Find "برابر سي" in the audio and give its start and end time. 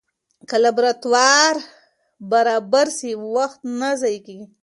2.31-3.09